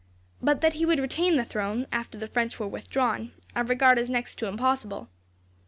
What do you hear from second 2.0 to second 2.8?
the French were